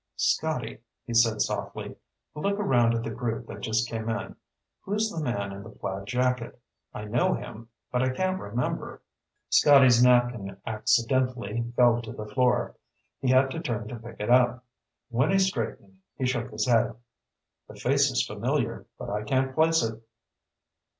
"Scotty," 0.15 0.81
he 1.05 1.13
said 1.13 1.41
softly, 1.43 1.95
"look 2.33 2.57
around 2.59 2.95
at 2.95 3.03
the 3.03 3.11
group 3.11 3.45
that 3.45 3.61
just 3.61 3.87
came 3.87 4.09
in. 4.09 4.35
Who's 4.81 5.11
the 5.11 5.21
man 5.21 5.51
in 5.51 5.61
the 5.61 5.69
plaid 5.69 6.07
jacket? 6.07 6.59
I 6.91 7.03
know 7.03 7.35
him, 7.35 7.69
but 7.91 8.01
I 8.01 8.09
can't 8.09 8.39
remember." 8.39 9.03
Scotty's 9.49 10.03
napkin 10.03 10.57
"accidentally" 10.65 11.71
fell 11.75 12.01
to 12.01 12.13
the 12.13 12.25
floor. 12.25 12.77
He 13.19 13.29
had 13.29 13.51
to 13.51 13.59
turn 13.59 13.87
to 13.89 13.99
pick 13.99 14.15
it 14.19 14.31
up. 14.31 14.65
When 15.09 15.29
he 15.29 15.37
straightened, 15.37 15.99
he 16.15 16.25
shook 16.25 16.49
his 16.49 16.65
head. 16.65 16.95
"The 17.67 17.75
face 17.75 18.09
is 18.09 18.25
familiar, 18.25 18.87
but 18.97 19.11
I 19.11 19.21
can't 19.21 19.53
place 19.53 19.83
it." 19.83 20.01